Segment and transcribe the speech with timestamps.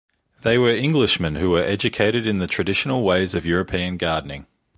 [0.41, 4.47] They were Englishmen who were educated in the traditional ways of European gardening.